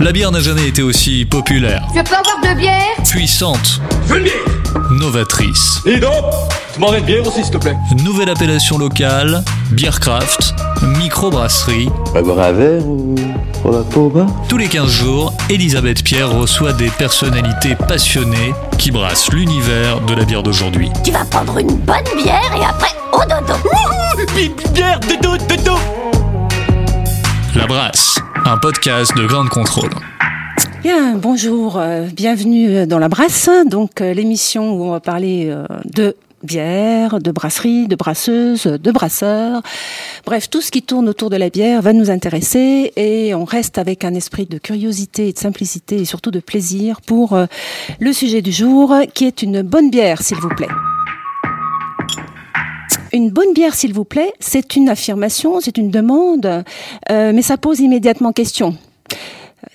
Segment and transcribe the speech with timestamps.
[0.00, 4.18] La bière n'a jamais été aussi populaire, Je peux avoir de bière puissante, Je veux
[4.18, 4.34] une bière
[4.92, 5.80] novatrice.
[5.86, 6.12] Et donc
[6.72, 7.76] Tu m'en une bière aussi, s'il te plaît.
[8.04, 9.42] Nouvelle appellation locale,
[9.72, 10.54] Beercraft,
[10.98, 11.88] microbrasserie.
[12.12, 13.16] Pas boire un verre ou
[13.62, 18.92] pour la peau bas Tous les 15 jours, Elisabeth Pierre reçoit des personnalités passionnées qui
[18.92, 20.90] brassent l'univers de la bière d'aujourd'hui.
[21.04, 23.54] Tu vas prendre une bonne bière et après au dodo.
[24.72, 25.78] Bière de dos, de dos
[27.56, 29.90] La Brasse, un podcast de grande contrôle.
[30.82, 35.66] Bien, bonjour, euh, bienvenue dans la brasse, donc euh, l'émission où on va parler euh,
[35.84, 39.60] de bière, de brasserie, de brasseuse, de brasseurs.
[40.24, 43.76] Bref, tout ce qui tourne autour de la bière va nous intéresser et on reste
[43.76, 47.44] avec un esprit de curiosité et de simplicité et surtout de plaisir pour euh,
[48.00, 50.68] le sujet du jour qui est une bonne bière, s'il vous plaît.
[53.12, 56.64] Une bonne bière, s'il vous plaît, c'est une affirmation, c'est une demande,
[57.10, 58.76] euh, mais ça pose immédiatement question.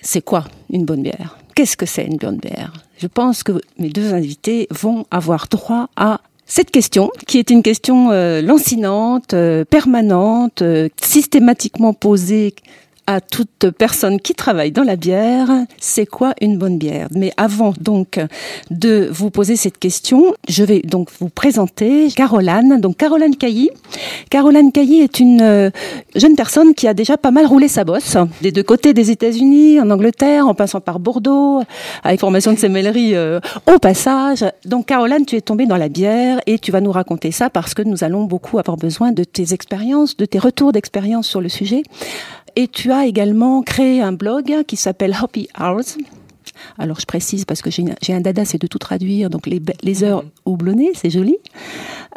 [0.02, 1.38] C'est quoi une bonne bière?
[1.54, 2.72] Qu'est-ce que c'est une bonne bière?
[2.98, 7.62] Je pense que mes deux invités vont avoir droit à cette question, qui est une
[7.62, 10.62] question euh, lancinante, euh, permanente,
[11.00, 12.54] systématiquement posée
[13.06, 17.08] à toute personne qui travaille dans la bière, c'est quoi une bonne bière?
[17.12, 18.18] Mais avant donc
[18.70, 22.80] de vous poser cette question, je vais donc vous présenter Caroline.
[22.80, 23.70] Donc Caroline Cailly.
[24.30, 25.70] Caroline Cailly est une euh,
[26.14, 29.80] jeune personne qui a déjà pas mal roulé sa bosse des deux côtés des États-Unis,
[29.80, 31.62] en Angleterre, en passant par Bordeaux,
[32.02, 33.40] avec formation de sémellerie euh,
[33.72, 34.44] au passage.
[34.64, 37.74] Donc Caroline, tu es tombée dans la bière et tu vas nous raconter ça parce
[37.74, 41.48] que nous allons beaucoup avoir besoin de tes expériences, de tes retours d'expérience sur le
[41.48, 41.82] sujet.
[42.56, 45.96] Et tu as également créé un blog qui s'appelle Hoppy Hours.
[46.78, 49.60] Alors je précise parce que j'ai j'ai un dada, c'est de tout traduire, donc les,
[49.82, 51.36] les heures houblonnées, c'est joli.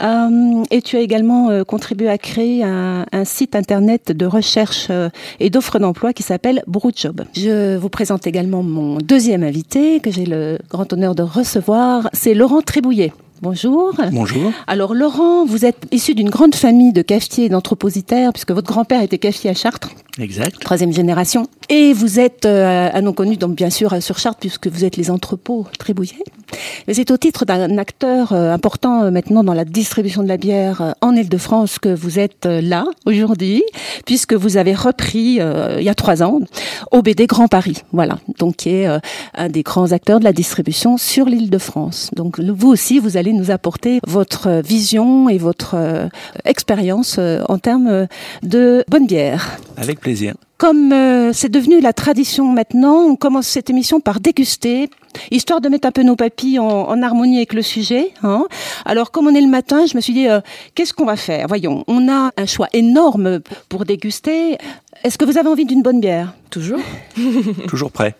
[0.01, 4.87] Euh, et tu as également euh, contribué à créer un, un site internet de recherche
[4.91, 5.09] euh,
[5.39, 7.23] et d'offres d'emploi qui s'appelle Broodjob.
[7.35, 12.35] Je vous présente également mon deuxième invité que j'ai le grand honneur de recevoir, c'est
[12.35, 13.11] Laurent Trébouillet.
[13.41, 13.93] Bonjour.
[14.11, 14.51] Bonjour.
[14.65, 19.01] Alors Laurent, vous êtes issu d'une grande famille de cafetiers et d'anthropositaires, puisque votre grand-père
[19.03, 20.59] était cafetier à Chartres, Exact.
[20.59, 21.47] troisième génération.
[21.69, 24.95] Et vous êtes euh, un nom connu, donc bien sûr, sur Chartres, puisque vous êtes
[24.95, 26.23] les entrepôts Trébouillet.
[26.88, 30.38] Mais c'est au titre d'un acteur euh, important euh, maintenant dans la distribution de la
[30.38, 33.63] bière euh, en Ile-de-France que vous êtes euh, là aujourd'hui,
[34.05, 36.39] puisque vous avez repris, euh, il y a trois ans,
[36.91, 38.88] OBD Grand Paris, voilà, donc qui est
[39.34, 42.11] un des grands acteurs de la distribution sur l'Île-de-France.
[42.16, 45.75] Donc vous aussi, vous allez nous apporter votre vision et votre
[46.45, 48.07] expérience en termes
[48.44, 49.59] de bonne bière.
[49.75, 50.35] Avec plaisir.
[50.57, 54.90] Comme euh, c'est devenu la tradition maintenant, on commence cette émission par déguster,
[55.29, 58.09] histoire de mettre un peu nos papilles en, en harmonie avec le sujet.
[58.23, 58.44] Hein.
[58.84, 60.41] Alors, comme on est le matin, je me suis dit, euh,
[60.73, 61.46] qu'est-ce qu'on va faire?
[61.47, 64.57] Voyons, on a un choix énorme pour déguster.
[65.03, 66.34] Est-ce que vous avez envie d'une bonne bière?
[66.50, 66.79] Toujours
[67.67, 68.16] Toujours prêt.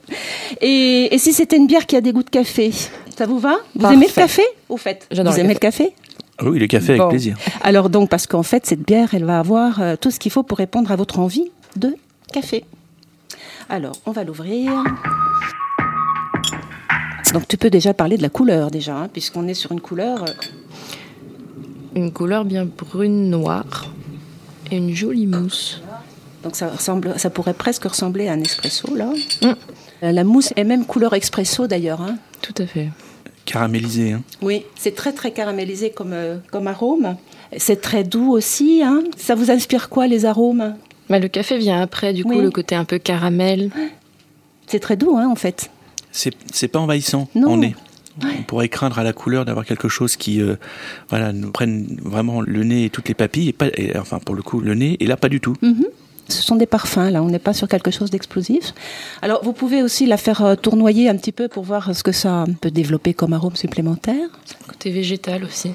[0.62, 2.72] et, et si c'était une bière qui a des goûts de café
[3.18, 3.56] Ça vous va?
[3.74, 3.96] Vous Parfait.
[3.96, 4.44] aimez le café?
[4.70, 5.94] Au fait, J'adore vous le aimez le café
[6.38, 7.06] Ah oui, le café Bon.
[7.06, 7.36] avec plaisir.
[7.64, 10.44] Alors donc, parce qu'en fait, cette bière, elle va avoir euh, tout ce qu'il faut
[10.44, 11.96] pour répondre à votre envie de
[12.32, 12.66] café.
[13.70, 14.72] Alors, on va l'ouvrir.
[17.34, 20.24] Donc, tu peux déjà parler de la couleur, déjà, hein, puisqu'on est sur une couleur.
[20.24, 20.32] euh,
[21.96, 23.88] Une couleur bien brune noire
[24.72, 25.82] et une jolie mousse.
[26.44, 29.12] donc, ça, ressemble, ça pourrait presque ressembler à un espresso, là.
[29.42, 29.48] Mm.
[30.04, 32.02] Euh, La mousse est même couleur expresso, d'ailleurs.
[32.02, 32.18] hein.
[32.42, 32.90] Tout à fait.
[33.46, 34.14] Caramélisé.
[34.14, 34.24] Hein.
[34.42, 37.16] Oui, c'est très, très caramélisé comme, euh, comme arôme.
[37.58, 38.82] C'est très doux aussi.
[38.84, 39.04] hein.
[39.18, 40.76] Ça vous inspire quoi, les arômes?
[41.09, 42.42] Bah, le café vient après, du coup, Oui.
[42.42, 43.70] le côté un peu caramel.
[44.68, 45.70] C'est très doux, hein, en fait.
[46.12, 47.52] C'est c'est pas envahissant Non.
[47.52, 47.76] en nez.
[48.24, 50.56] On pourrait craindre à la couleur d'avoir quelque chose qui euh,
[51.09, 53.50] voilà, nous prenne vraiment le nez et toutes les papilles.
[53.50, 54.98] Et pas, et, enfin, pour le coup, le nez.
[55.00, 55.56] Et là, pas du tout.
[56.30, 58.74] Ce sont des parfums, là, on n'est pas sur quelque chose d'explosif.
[59.22, 62.12] Alors, vous pouvez aussi la faire euh, tournoyer un petit peu pour voir ce que
[62.12, 64.28] ça peut développer comme arôme supplémentaire.
[64.68, 65.72] Côté végétal aussi.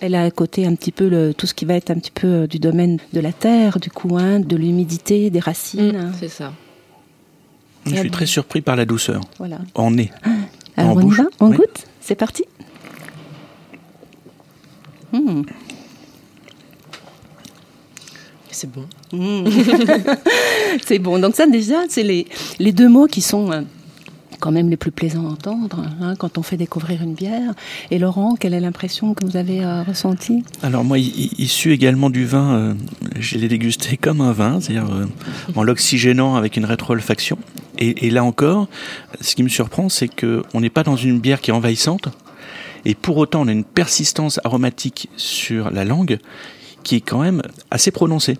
[0.00, 2.10] Elle a à côté un petit peu le, tout ce qui va être un petit
[2.10, 5.96] peu euh, du domaine de la terre, du coin, de l'humidité, des racines.
[6.08, 6.52] Mm, c'est ça.
[7.86, 9.20] Je suis très surpris par la douceur.
[9.38, 9.58] Voilà.
[9.74, 10.10] En nez.
[10.76, 11.56] Alors, En on y bouche, va On oui.
[11.56, 12.44] goûte C'est parti
[15.12, 15.42] Hmm.
[18.50, 18.86] C'est bon.
[19.12, 19.48] Mmh.
[20.86, 21.18] c'est bon.
[21.18, 22.26] Donc ça déjà, c'est les,
[22.58, 23.60] les deux mots qui sont euh,
[24.40, 27.52] quand même les plus plaisants à entendre hein, quand on fait découvrir une bière.
[27.90, 30.44] Et Laurent, quelle est l'impression que vous avez euh, ressentie?
[30.62, 32.74] Alors moi, issu également du vin, euh,
[33.18, 35.06] je l'ai dégusté comme un vin, c'est-à-dire euh,
[35.54, 37.38] en l'oxygénant avec une rétro-olfaction.
[37.78, 38.68] Et, là encore,
[39.20, 42.08] ce qui me surprend, c'est que on n'est pas dans une bière qui est envahissante,
[42.86, 46.18] et pour autant, on a une persistance aromatique sur la langue
[46.84, 48.38] qui est quand même assez prononcée.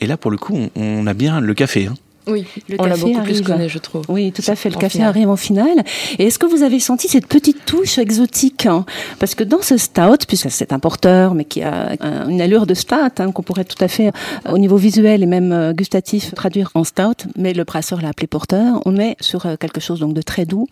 [0.00, 1.86] Et là, pour le coup, on, on a bien le café.
[1.86, 1.94] hein.
[2.28, 3.42] Oui, Le on l'a beaucoup plus arrive.
[3.44, 4.02] connu, je trouve.
[4.08, 4.68] Oui, tout à fait.
[4.68, 5.08] Le café finale.
[5.08, 5.84] arrive en finale.
[6.18, 8.84] Et est-ce que vous avez senti cette petite touche exotique hein?
[9.20, 12.66] Parce que dans ce stout, puisque c'est un porteur, mais qui a un- une allure
[12.66, 15.72] de stout, hein, qu'on pourrait tout à fait, euh, au niveau visuel et même euh,
[15.72, 19.80] gustatif, traduire en stout, mais le brasseur l'a appelé porteur, on est sur euh, quelque
[19.80, 20.66] chose donc de très doux.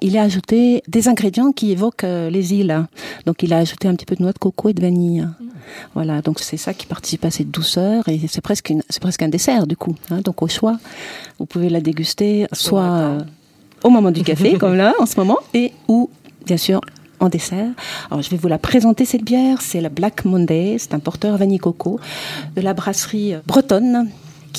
[0.00, 2.86] Il a ajouté des ingrédients qui évoquent les îles.
[3.26, 5.26] Donc il a ajouté un petit peu de noix de coco et de vanille.
[5.94, 9.22] Voilà, donc c'est ça qui participe à cette douceur et c'est presque une, c'est presque
[9.22, 9.94] un dessert du coup.
[10.10, 10.20] hein.
[10.24, 10.78] donc au choix,
[11.38, 13.20] vous pouvez la déguster soit euh,
[13.84, 16.10] au moment du café comme là en ce moment et ou
[16.46, 16.80] bien sûr
[17.20, 17.70] en dessert.
[18.10, 21.36] Alors je vais vous la présenter cette bière, c'est la Black Monday, c'est un porteur
[21.36, 21.98] vanille coco
[22.54, 24.08] de la brasserie bretonne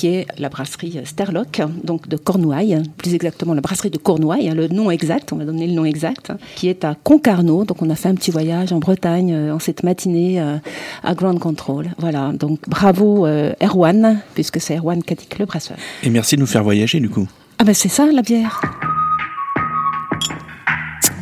[0.00, 4.54] qui est la brasserie Sterlock, donc de Cornouailles, plus exactement la brasserie de Cornouailles, hein,
[4.54, 7.66] le nom exact, on va donner le nom exact, qui est à Concarneau.
[7.66, 10.56] Donc on a fait un petit voyage en Bretagne euh, en cette matinée euh,
[11.04, 11.90] à Ground Control.
[11.98, 15.76] Voilà, donc bravo euh, Erwan, puisque c'est Erwan Kadik, le brasseur.
[16.02, 17.28] Et merci de nous faire voyager, du coup.
[17.58, 18.62] Ah ben c'est ça la bière.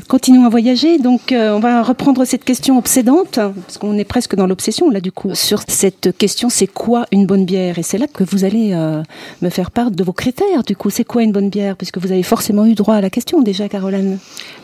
[0.08, 4.34] Continuons à voyager, donc euh, on va reprendre cette question obsédante, parce qu'on est presque
[4.37, 7.78] dans l'obsession là du coup, sur cette question c'est quoi une bonne bière?
[7.78, 9.02] Et c'est là que vous allez euh,
[9.43, 11.76] me faire part de vos critères du coup, c'est quoi une bonne bière?
[11.76, 14.19] Puisque vous avez forcément eu droit à la question déjà Caroline.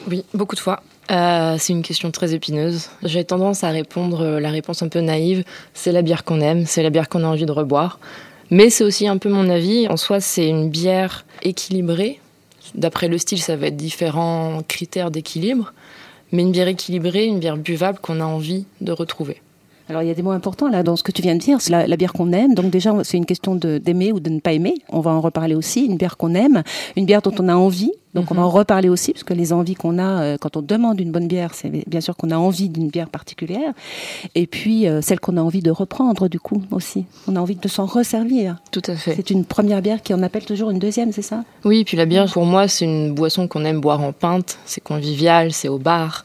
[0.08, 0.82] Oui, beaucoup de fois.
[1.10, 2.88] Euh, c'est une question très épineuse.
[3.02, 5.44] J'ai tendance à répondre la réponse un peu naïve.
[5.74, 7.98] C'est la bière qu'on aime, c'est la bière qu'on a envie de reboire.
[8.50, 9.88] Mais c'est aussi un peu mon avis.
[9.88, 12.18] En soi, c'est une bière équilibrée.
[12.74, 15.72] D'après le style, ça va être différents critères d'équilibre.
[16.32, 19.40] Mais une bière équilibrée, une bière buvable qu'on a envie de retrouver.
[19.88, 21.60] Alors il y a des mots importants là dans ce que tu viens de dire,
[21.60, 22.54] c'est la, la bière qu'on aime.
[22.54, 24.74] Donc déjà c'est une question d'aimer ou de ne pas aimer.
[24.88, 25.84] On va en reparler aussi.
[25.84, 26.62] Une bière qu'on aime,
[26.96, 27.92] une bière dont on a envie.
[28.14, 30.62] Donc on va en reparler aussi parce que les envies qu'on a euh, quand on
[30.62, 33.72] demande une bonne bière, c'est bien sûr qu'on a envie d'une bière particulière.
[34.34, 37.06] Et puis euh, celle qu'on a envie de reprendre du coup aussi.
[37.26, 38.56] On a envie de s'en resservir.
[38.70, 39.14] Tout à fait.
[39.16, 41.44] C'est une première bière qui en appelle toujours une deuxième, c'est ça?
[41.64, 44.58] Oui, et puis la bière, pour moi, c'est une boisson qu'on aime boire en pinte.
[44.64, 46.24] C'est convivial, c'est au bar.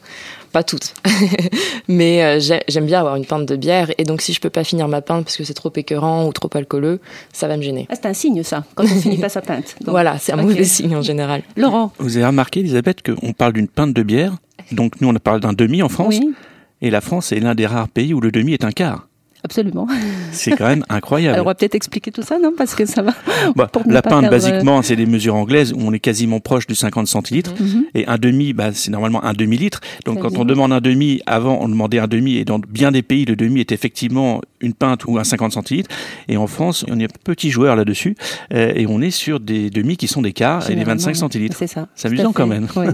[0.52, 0.94] Pas toutes.
[1.88, 3.92] Mais euh, j'ai- j'aime bien avoir une pinte de bière.
[3.98, 6.34] Et donc, si je peux pas finir ma pinte parce que c'est trop écœurant ou
[6.34, 7.00] trop alcooleux,
[7.34, 7.88] ça va me gêner.
[7.90, 9.76] Ah, c'est un signe ça quand on finit pas sa pinte.
[9.82, 11.44] Donc, voilà, c'est un mauvais signe en général.
[11.58, 11.92] Laurent.
[12.00, 14.34] Vous avez remarqué, Elisabeth, qu'on parle d'une pinte de bière.
[14.72, 16.16] Donc nous, on parle d'un demi en France.
[16.20, 16.34] Oui,
[16.82, 19.08] Et la France est l'un des rares pays où le demi est un quart.
[19.44, 19.88] Absolument.
[20.32, 21.34] C'est quand même incroyable.
[21.36, 22.52] Alors on va peut-être expliquer tout ça, non?
[22.58, 23.14] Parce que ça va.
[23.56, 26.68] Bah, la pinte, perdre- euh, basiquement, c'est des mesures anglaises où on est quasiment proche
[26.68, 27.54] du 50 centilitres.
[27.60, 27.86] Mhm.
[27.96, 29.80] Et un demi, bah, c'est normalement un demi-litre.
[30.06, 30.40] Donc quand bien.
[30.42, 32.38] on demande un demi, avant on demandait un demi.
[32.38, 35.90] Et dans bien des pays, le demi est effectivement une pinte ou un 50 centilitres.
[36.28, 38.16] Et en France, on est petit joueur là-dessus.
[38.54, 41.16] Euh, et on est sur des demi qui sont des quarts et des Généralement, 25
[41.16, 41.58] centilitres.
[41.58, 41.88] C'est ça.
[41.96, 42.68] C'est amusant quand même.
[42.76, 42.88] Ouais.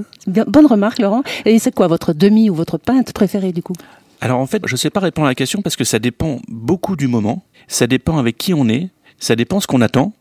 [0.47, 1.23] Bonne remarque, Laurent.
[1.45, 3.73] Et c'est quoi votre demi ou votre pinte préférée du coup?
[4.21, 6.39] Alors en fait, je ne sais pas répondre à la question parce que ça dépend
[6.47, 8.89] beaucoup du moment, ça dépend avec qui on est,
[9.19, 10.13] ça dépend ce qu'on attend,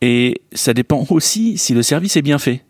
[0.00, 2.64] et ça dépend aussi si le service est bien fait.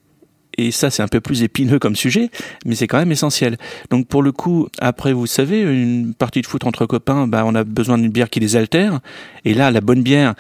[0.59, 2.29] Et ça, c'est un peu plus épineux comme sujet,
[2.67, 3.57] mais c'est quand même essentiel.
[3.89, 7.55] Donc pour le coup, après, vous savez, une partie de foot entre copains, bah, on
[7.55, 9.01] a besoin d'une bière qui les altère.
[9.45, 10.35] Et là, la bonne bière,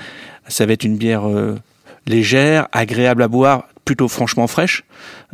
[0.48, 1.56] ça va être une bière euh,
[2.06, 4.84] légère, agréable à boire, plutôt franchement fraîche,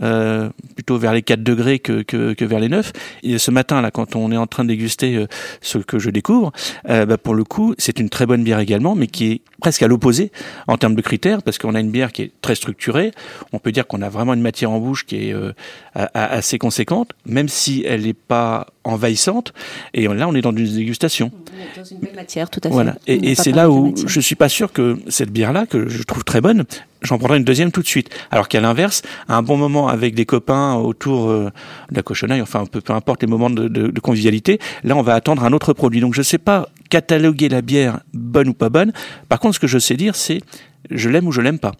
[0.02, 2.92] euh, plutôt vers les 4 degrés que, que, que vers les 9.
[3.22, 5.26] Et ce matin, là, quand on est en train de déguster euh,
[5.60, 6.52] ce que je découvre,
[6.88, 9.82] euh, bah, pour le coup, c'est une très bonne bière également, mais qui est presque
[9.82, 10.32] à l'opposé
[10.68, 13.10] en termes de critères, parce qu'on a une bière qui est très structurée.
[13.52, 15.34] On peut dire qu'on a vraiment une matière en bouche qui est
[15.94, 19.52] assez conséquente, même si elle n'est pas envahissante.
[19.94, 21.32] Et là, on est dans une dégustation.
[21.76, 22.74] Dans une belle matière, tout à fait.
[22.74, 22.96] Voilà.
[23.06, 24.08] Et, c'est là où matière.
[24.08, 26.64] je suis pas sûr que cette bière-là, que je trouve très bonne,
[27.06, 28.10] j'en prendrai une deuxième tout de suite.
[28.30, 31.50] Alors qu'à l'inverse, à un bon moment avec des copains autour euh,
[31.90, 35.02] de la cochonaille, enfin peu, peu importe les moments de, de- de convivialité, là on
[35.02, 36.00] va attendre un autre produit.
[36.00, 38.92] Donc je sais pas cataloguer la bière bonne ou pas bonne.
[39.28, 40.40] Par contre, ce que je sais dire, c'est
[40.90, 41.72] je l'aime ou je l'aime pas.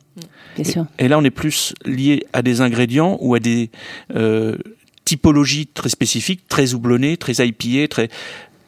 [0.56, 0.87] Bien sûr.
[0.99, 3.71] Et là, on est plus lié à des ingrédients ou à des
[4.16, 4.56] euh,
[5.04, 8.09] typologies très spécifiques, très houblonnées, très IPA, très.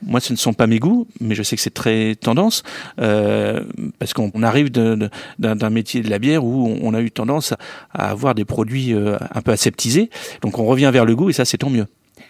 [0.02, 2.62] Moi, ce ne sont pas mes goûts, mais je sais que c'est très tendance
[3.00, 3.64] euh,
[3.98, 7.58] parce qu'on on arrive d'un métier de la bière où on a eu tendance à,
[7.92, 10.10] à avoir des produits euh, un peu aseptisés.
[10.42, 11.86] Donc, on revient vers le goût et ça, c'est tant mieux.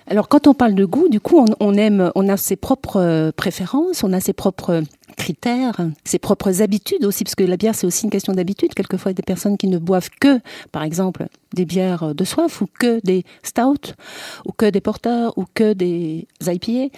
[0.07, 3.33] Alors, quand on parle de goût, du coup, on, aime, on a ses propres euh,
[3.33, 4.83] préférences, on a ses propres
[5.17, 8.75] critères, ses propres habitudes aussi, parce que la bière, c'est aussi une question d'habitude.
[8.75, 10.41] Quelquefois, il y a des personnes qui ne boivent que,
[10.73, 13.95] par exemple, des bières de soif, ou que des stouts,
[14.47, 16.95] ou que des porters, ou que des IPA.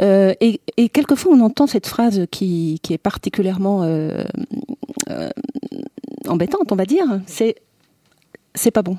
[0.00, 4.24] Euh, et, quelquefois, on entend cette phrase qui, est particulièrement euh,
[6.28, 7.20] embêtante, on va dire.
[7.26, 7.56] C'est
[8.54, 8.96] c'est pas bon.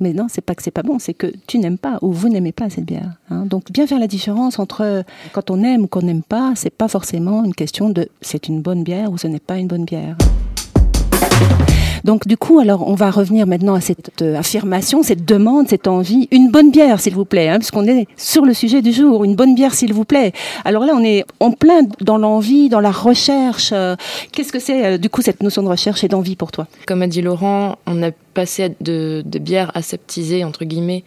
[0.00, 2.28] Mais non, c'est pas que c'est pas bon, c'est que tu n'aimes pas ou vous
[2.28, 3.12] n'aimez pas cette bière.
[3.30, 3.46] Hein.
[3.46, 6.88] Donc bien faire la différence entre quand on aime ou qu'on n'aime pas, c'est pas
[6.88, 10.16] forcément une question de c'est une bonne bière ou ce n'est pas une bonne bière.
[12.06, 15.88] Donc du coup, alors on va revenir maintenant à cette euh, affirmation, cette demande, cette
[15.88, 16.28] envie.
[16.30, 19.24] Une bonne bière, s'il vous plaît, hein, puisqu'on est sur le sujet du jour.
[19.24, 20.32] Une bonne bière, s'il vous plaît.
[20.64, 23.70] Alors là, on est en plein dans l'envie, dans la recherche.
[23.72, 23.96] Euh,
[24.30, 26.68] Qu'est-ce que c'est euh, du coup cette notion de recherche et d'envie pour toi?
[26.86, 31.02] Comme a dit Laurent, on a passé de, de bières aseptisées entre guillemets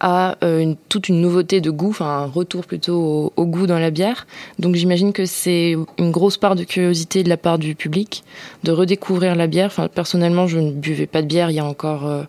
[0.00, 3.78] à euh, toute une nouveauté de goût, enfin un retour plutôt au, au goût dans
[3.78, 4.26] la bière.
[4.58, 8.24] Donc j'imagine que c'est une grosse part de curiosité de la part du public
[8.64, 9.66] de redécouvrir la bière.
[9.66, 12.22] Enfin, personnellement, je ne buvais pas de bière il y a encore euh,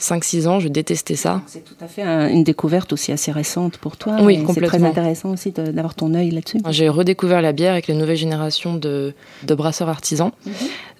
[0.00, 1.40] 5-6 ans, je détestais ça.
[1.46, 4.16] C'est tout à fait un, une découverte aussi assez récente pour toi.
[4.20, 4.78] Oui, C'est complètement.
[4.78, 6.58] très intéressant aussi d'avoir ton œil là-dessus.
[6.70, 10.30] J'ai redécouvert la bière avec la nouvelle génération de, de brasseurs artisans.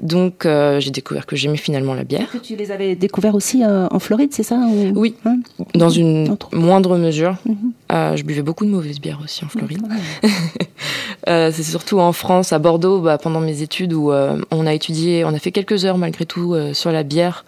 [0.01, 2.31] Donc euh, j'ai découvert que j'aimais finalement la bière.
[2.31, 5.39] Que tu les avais découverts aussi euh, en Floride, c'est ça ou- Oui, Hein
[5.75, 7.37] dans une Entre- moindre mesure.
[7.47, 7.57] Mhm.
[7.93, 9.83] Euh, je buvais beaucoup de mauvaises bières aussi en Floride.
[11.27, 15.29] C'est surtout en France, à Bordeaux, bah, pendant mes études, où on a étudié, on
[15.35, 17.45] a fait quelques heures malgré tout sur la bière,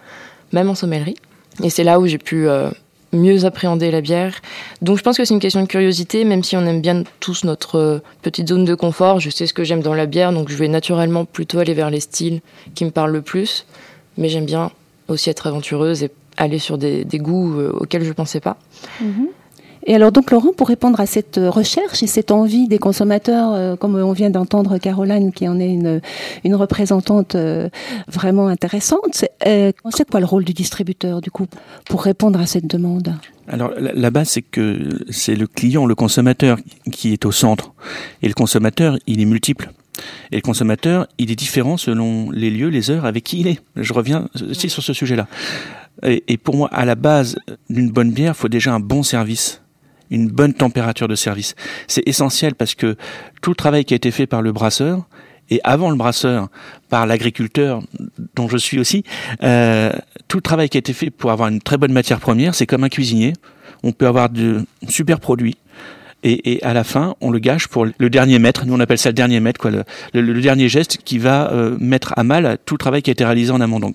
[0.52, 1.16] même en sommellerie.
[1.62, 2.70] Et c'est là où j'ai pu euh,
[3.12, 4.40] mieux appréhender la bière.
[4.82, 7.44] Donc je pense que c'est une question de curiosité, même si on aime bien tous
[7.44, 9.20] notre euh, petite zone de confort.
[9.20, 11.90] Je sais ce que j'aime dans la bière, donc je vais naturellement plutôt aller vers
[11.90, 12.40] les styles
[12.74, 13.66] qui me parlent le plus.
[14.18, 14.70] Mais j'aime bien
[15.08, 18.56] aussi être aventureuse et aller sur des, goûts euh, auxquels je ne pensais pas.
[19.00, 19.28] Mhm.
[19.88, 23.76] Et alors donc Laurent, pour répondre à cette recherche et cette envie des consommateurs, euh,
[23.76, 27.68] comme on vient d'entendre Caroline qui en est une, représentante euh,
[28.08, 31.46] vraiment intéressante, c'est euh, c'est quoi le rôle du distributeur du coup
[31.88, 33.14] pour répondre à cette demande?
[33.46, 36.58] Alors la, base, c'est que c'est le client, le consommateur
[36.90, 37.72] qui est au centre.
[38.22, 39.70] Et le consommateur, il est multiple.
[40.32, 43.60] Et le consommateur, il est différent selon les lieux, les heures avec qui il est.
[43.76, 45.28] Je reviens aussi sur ce sujet-là.
[46.02, 47.36] Et, et pour moi, à la base
[47.70, 49.62] d'une bonne bière, il faut déjà un bon service
[50.10, 51.54] une bonne température de service.
[51.86, 52.96] C'est essentiel parce que
[53.42, 55.06] tout le travail qui a été fait par le brasseur,
[55.50, 56.48] et avant le brasseur,
[56.88, 57.82] par l'agriculteur,
[58.34, 59.04] dont je suis aussi,
[59.42, 59.92] euh,
[60.28, 62.66] tout le travail qui a été fait pour avoir une très bonne matière première, c'est
[62.66, 63.32] comme un cuisinier.
[63.82, 65.56] On peut avoir de super produits.
[66.28, 68.66] Et, à la fin, on le gâche pour le dernier mètre.
[68.66, 69.70] Nous, on appelle ça le dernier mètre, quoi,
[70.12, 73.24] le, dernier geste qui va euh, mettre à mal tout le travail qui a été
[73.24, 73.92] réalisé en amont.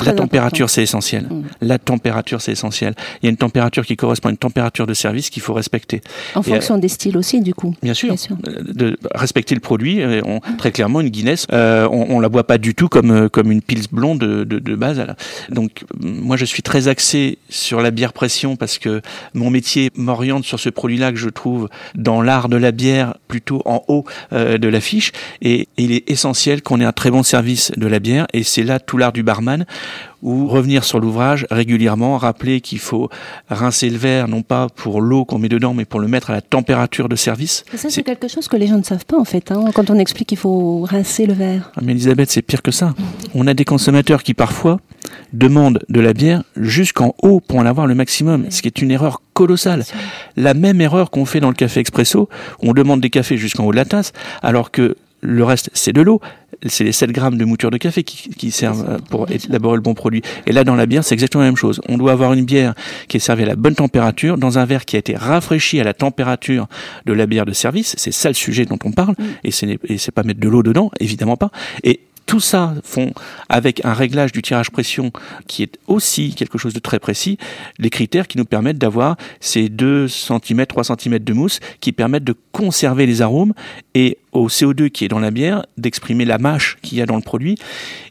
[0.00, 1.24] Très la température, c'est essentiel.
[1.30, 1.42] Mmh.
[1.62, 2.94] La température, c'est essentiel.
[3.22, 6.00] Il y a une température qui correspond à une température de service qu'il faut respecter.
[6.34, 7.74] En Et, fonction des styles aussi, du coup.
[7.82, 8.36] Bien sûr, Bien sûr.
[8.48, 10.00] euh, de respecter le produit.
[10.02, 13.10] euh, On, très clairement, une Guinness, euh, on, on la boit pas du tout comme
[13.10, 14.98] euh, comme une pils blonde de, de, de base.
[14.98, 15.16] là.
[15.50, 19.00] Donc, euh, moi, je suis très axé sur la bière pression parce que
[19.34, 23.62] mon métier m'oriente sur ce produit-là que je trouve dans l'art de la bière plutôt
[23.64, 25.12] en haut euh, de l'affiche.
[25.42, 28.26] Et, et il est essentiel qu'on ait un très bon service de la bière.
[28.32, 29.64] Et c'est là tout l'art du barman
[30.22, 33.08] ou revenir sur l'ouvrage régulièrement, rappeler qu'il faut
[33.48, 36.34] rincer le verre, non pas pour l'eau qu'on met dedans, mais pour le mettre à
[36.34, 37.64] la température de service.
[37.72, 39.50] Et ça, C'est- c'est quelque chose que les gens ne savent pas en fait.
[39.50, 41.70] Hein, quand on explique qu'il faut rincer le verre.
[41.76, 42.94] Ah, mais Elisabeth, c'est pire que ça.
[43.34, 44.78] On a des consommateurs qui parfois
[45.32, 48.90] demandent de la bière jusqu'en haut pour en avoir le maximum, ce qui est une
[48.90, 49.84] erreur colossale.
[50.36, 52.28] La même erreur qu'on fait dans le café expresso,
[52.60, 56.00] on demande des cafés jusqu'en haut de la tasse, alors que le reste, c'est de
[56.00, 56.20] l'eau.
[56.66, 59.82] C'est les 7 grammes de mouture de café qui, qui servent euh, pour élaborer le
[59.82, 60.20] bon produit.
[60.46, 61.80] Et là, dans la bière, c'est exactement la même chose.
[61.88, 62.74] On doit avoir une bière
[63.08, 65.84] qui est servie à la bonne température, dans un verre qui a été rafraîchi à
[65.84, 66.66] la température
[67.06, 67.94] de la bière de service.
[67.96, 69.14] C'est ça le sujet dont on parle.
[69.42, 71.50] Et c'est et c'est pas mettre de l'eau dedans, évidemment pas.
[71.82, 72.00] Et
[72.30, 73.12] tout ça font
[73.48, 75.10] avec un réglage du tirage pression
[75.48, 77.38] qui est aussi quelque chose de très précis,
[77.80, 82.22] les critères qui nous permettent d'avoir ces 2 cm, 3 cm de mousse qui permettent
[82.22, 83.52] de conserver les arômes
[83.94, 87.16] et au CO2 qui est dans la bière, d'exprimer la mâche qu'il y a dans
[87.16, 87.56] le produit.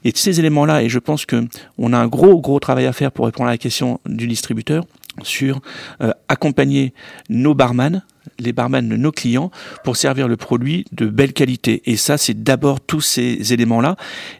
[0.03, 1.47] Et ces éléments-là, et je pense que
[1.77, 4.83] on a un gros, gros travail à faire pour répondre à la question du distributeur
[5.23, 5.61] sur
[6.01, 6.93] euh, accompagner
[7.29, 8.03] nos barman,
[8.39, 9.51] les barman de nos clients,
[9.83, 11.81] pour servir le produit de belle qualité.
[11.85, 13.95] Et ça, c'est d'abord tous ces éléments-là.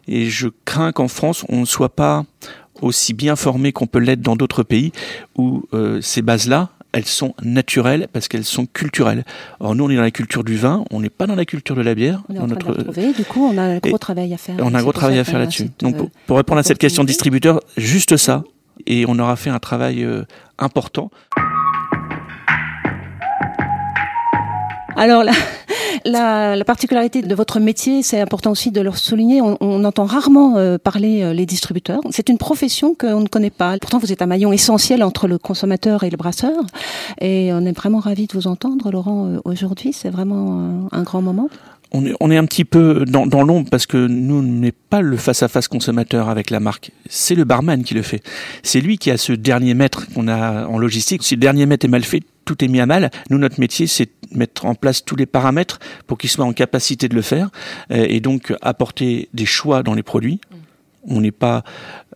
[0.08, 2.24] Et je crains qu'en France, on ne soit pas
[2.80, 4.92] aussi bien formé qu'on peut l'être dans d'autres pays
[5.36, 9.24] où euh, ces bases-là, elles sont naturelles parce qu'elles sont culturelles.
[9.60, 11.76] Or, nous, on est dans la culture du vin, on n'est pas dans la culture
[11.76, 12.22] de la bière.
[12.28, 13.12] On est en train de la retrouver.
[13.12, 14.56] Du coup, on a un gros et travail à faire.
[14.58, 15.70] on a un gros travail à faire là-dessus.
[15.78, 18.44] Donc, euh, pour, pour répondre à cette question distributeur, juste ça,
[18.86, 20.24] et on aura fait un travail euh,
[20.58, 21.10] important.
[25.00, 25.32] Alors la,
[26.04, 30.58] la, la, particularité de votre métier, c'est important aussi de le souligner, on, entend rarement
[30.58, 32.02] euh, parler euh, les distributeurs.
[32.10, 33.78] C'est une profession qu'on ne connaît pas.
[33.80, 36.52] Pourtant, vous êtes un maillon essentiel entre le consommateur et le brasseur.
[37.18, 39.94] Et on est vraiment ravis de vous entendre, Laurent, euh, aujourd'hui.
[39.94, 41.48] C'est vraiment un grand moment
[41.92, 45.00] on est, on est un petit peu dans, dans l'ombre parce que nous n'est pas
[45.00, 46.92] le face-à-face consommateur avec la marque.
[47.08, 48.22] C'est le barman qui le fait.
[48.62, 51.22] C'est lui qui a ce dernier mètre qu'on a en logistique.
[51.22, 53.10] Si le dernier mètre est mal fait, tout est mis à mal.
[53.30, 57.08] Nous, notre métier, c'est mettre en place tous les paramètres pour qu'il soit en capacité
[57.08, 57.50] de le faire
[57.90, 60.40] euh, et donc apporter des choix dans les produits.
[61.04, 61.64] On n'est pas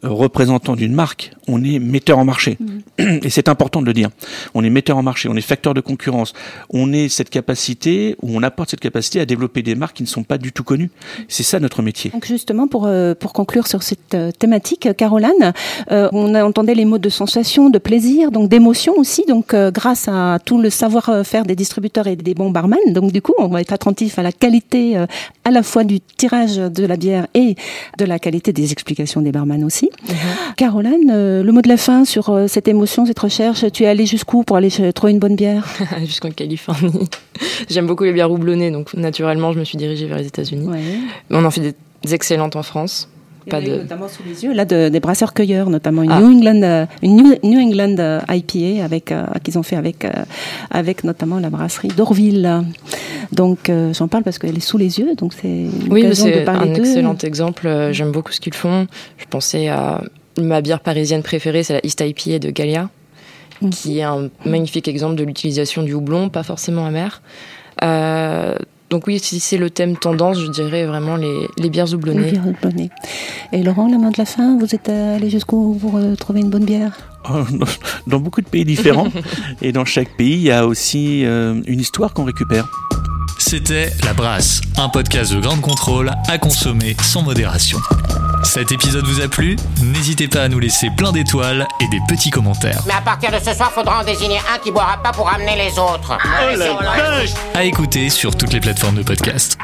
[0.04, 2.58] représentant d'une marque, on est metteur en marché.
[2.60, 3.02] Mmh.
[3.24, 4.10] Et c'est important de le dire.
[4.54, 6.32] On est metteur en marché, on est facteur de concurrence.
[6.70, 10.08] On est cette capacité, ou on apporte cette capacité à développer des marques qui ne
[10.08, 10.90] sont pas du tout connues.
[11.28, 12.10] C'est ça notre métier.
[12.10, 15.52] Donc justement, pour, euh, pour conclure sur cette euh, thématique, Caroline,
[15.90, 20.38] euh, on entendait les mots de sensation, de plaisir, donc d'émotion aussi, donc grâce à
[20.44, 22.78] tout le savoir-faire des distributeurs et des bons barman.
[22.88, 24.96] Donc du coup, on va être attentif à la qualité
[25.44, 27.56] à la fois du tirage de la bière et
[27.98, 29.90] de la qualité des explications des barman aussi.
[30.02, 30.16] Mhm.
[30.56, 33.86] Caroline, euh, le mot de la fin sur euh, cette émotion, cette recherche, tu es
[33.86, 35.66] allée jusqu'où pour aller trouver une bonne bière?
[36.00, 37.08] Jusqu'en Californie.
[37.70, 40.68] J'aime beaucoup les bières houblonnées, donc naturellement, je me suis dirigée vers les États-Unis.
[41.30, 43.08] On en fait des excellentes en France.
[43.48, 43.76] Pas de...
[43.76, 46.20] notamment sous les yeux là de, des brasseurs cueilleurs notamment une ah.
[46.20, 50.06] New England euh, une New, England IPA avec qu'ils ont fait avec
[50.70, 52.64] avec notamment la brasserie d'Orville
[53.32, 57.16] donc j'en parle parce qu'elle est sous les yeux donc c'est oui c'est un excellent
[57.22, 58.86] exemple j'aime beaucoup ce qu'ils font
[59.18, 60.00] je pensais à
[60.40, 62.88] ma bière parisienne préférée, c'est la East IPA de Galia,
[63.60, 63.70] mm.
[63.70, 67.22] qui est un magnifique exemple de l'utilisation du houblon, pas forcément amer.
[68.94, 72.26] Donc oui, si c'est le thème tendance, je dirais vraiment les, les bières houblonnées.
[72.26, 72.90] Les bières houblonnées.
[73.50, 76.48] Et Laurent, la main de la fin, vous êtes allé jusqu'où pour euh, trouver une
[76.48, 76.92] bonne bière?
[77.28, 77.42] Oh,
[78.06, 79.08] Dans beaucoup de pays différents.
[79.62, 82.68] et dans chaque pays, il y a aussi euh, une histoire qu'on récupère.
[83.40, 87.80] C'était La Brasse, un podcast de grande contrôle à consommer sans modération.
[88.44, 92.30] Cet épisode vous a plu N'hésitez pas à nous laisser plein d'étoiles et des petits
[92.30, 92.82] commentaires.
[92.86, 95.56] Mais à partir de ce soir, faudra en désigner un qui boira pas pour amener
[95.56, 96.16] les autres.
[96.22, 99.58] Oh la À écouter sur toutes les plateformes de podcast.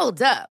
[0.00, 0.57] Hold up.